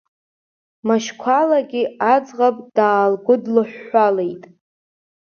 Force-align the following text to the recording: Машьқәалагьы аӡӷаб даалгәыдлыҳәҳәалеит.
Машьқәалагьы 0.87 1.83
аӡӷаб 2.13 2.57
даалгәыдлыҳәҳәалеит. 2.75 4.43